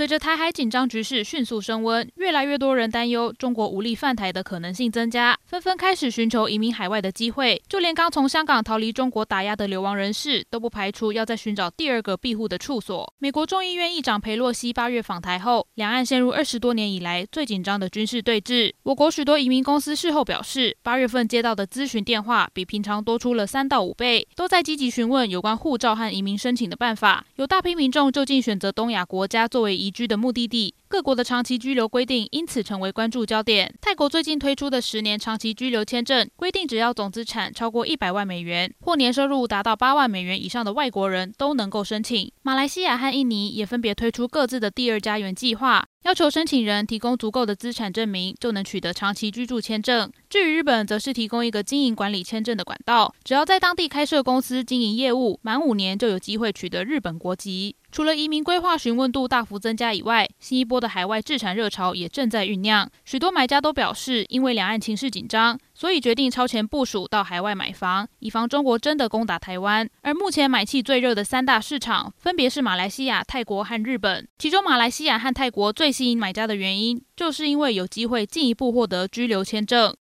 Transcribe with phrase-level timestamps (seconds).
[0.00, 7.62] 随着台海紧张局势迅速升温，越来越多人担忧中国武力犯台的可能性增加，纷纷开始寻求移民海外的机会。
[7.68, 13.12] 就连刚从香港逃离中国打压的流亡人士，都不排除要再寻找第二个庇护的处所。
[13.18, 18.72] 美国众议院议长裴洛西八月访台后，两岸陷入二十多年以来最紧张的军事对峙。
[18.84, 27.26] 我国许多移民公司事后表示，八月份接到的咨询电话比平常多出了三到五倍，都在积极询问有关护照和移民申请的办法。
[27.36, 33.74] 有大批民众就近选择东亚国家作为移居的目的地，各国的长期居留规定因此成为关注焦点。
[33.80, 42.30] 泰国最近推出的十年长期居留签证规定，只要总资产超过一百万美元或年收入达到八万美元以上的外国人都能够申请。
[42.42, 45.84] 马来西亚和印尼也分别推出各自的第二家园计划。
[46.04, 50.10] 要求申请人提供足够的资产证明，就能取得长期居住签证。
[50.30, 57.76] 至于日本，则是提供一个经营管理签证的管道，只要在当地开设公司经营业务，满五年就有机会取得日本国籍。
[57.92, 62.88] 除了移民规划询问度大幅增加以外，新一波的海外置产热潮也正在酝酿。
[63.04, 69.88] 许多买家都表示，因为两岸情势紧张，所以决定超前部署到海外买房，以防中国真的攻打台湾。
[70.02, 74.28] 而目前买气最热的三大市场，分别是马来西亚、泰国和日本。
[74.36, 79.96] 其中，马来西亚和泰国最吸引买家的原因，就是因为有机会进一步获得居留签证。